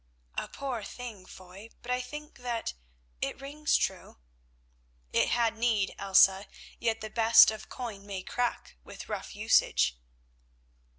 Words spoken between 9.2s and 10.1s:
usage."